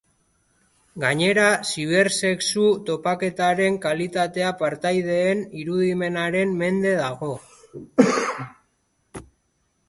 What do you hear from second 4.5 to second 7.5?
partaideen irudimenaren mende dago.